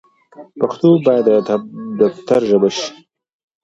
پښتو 0.59 0.89
بايد 1.05 1.27
د 1.49 1.51
دفتر 2.01 2.41
ژبه 2.49 2.69
شي. 2.75 2.87